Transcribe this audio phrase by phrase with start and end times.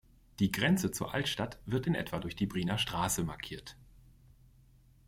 [0.39, 3.77] Die Grenze zur Altstadt wird in etwa durch die Brienner Straße markiert.